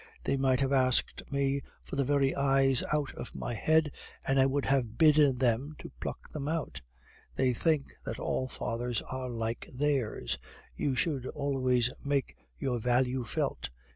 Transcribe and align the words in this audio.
They 0.23 0.35
might 0.35 0.61
have 0.61 0.73
asked 0.73 1.31
me 1.31 1.61
for 1.83 1.95
the 1.95 2.03
very 2.03 2.33
eyes 2.35 2.81
out 2.91 3.13
of 3.13 3.35
my 3.35 3.53
head 3.53 3.91
and 4.25 4.39
I 4.39 4.47
would 4.47 4.65
have 4.65 4.97
bidden 4.97 5.37
them 5.37 5.75
to 5.77 5.91
pluck 5.99 6.31
them 6.31 6.47
out. 6.47 6.81
They 7.35 7.53
think 7.53 7.85
that 8.03 8.17
all 8.17 8.47
fathers 8.47 9.03
are 9.03 9.29
like 9.29 9.67
theirs. 9.71 10.39
You 10.75 10.95
should 10.95 11.27
always 11.27 11.91
make 12.03 12.35
your 12.57 12.79
value 12.79 13.23
felt. 13.23 13.69